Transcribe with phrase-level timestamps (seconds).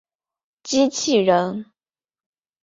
[0.63, 1.67] 机器人。